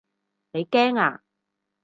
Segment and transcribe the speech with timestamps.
[0.51, 1.21] 你驚啊？